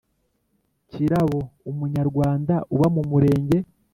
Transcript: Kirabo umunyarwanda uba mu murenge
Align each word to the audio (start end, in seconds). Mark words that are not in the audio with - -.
Kirabo 0.91 1.39
umunyarwanda 1.71 2.55
uba 2.73 2.87
mu 2.95 3.01
murenge 3.09 3.57